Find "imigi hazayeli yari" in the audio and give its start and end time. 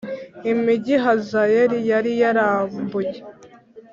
0.51-2.11